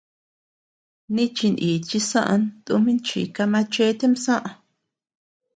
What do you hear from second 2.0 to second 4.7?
soʼön tumin chika machetem soʼö.